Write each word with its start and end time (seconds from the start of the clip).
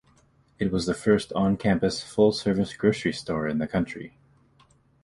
It 0.57 0.71
was 0.71 0.87
the 0.87 0.95
first 0.95 1.31
on-campus 1.33 2.01
full-service 2.01 2.75
grocery 2.75 3.13
store 3.13 3.47
in 3.47 3.59
the 3.59 3.67
country. 3.67 4.17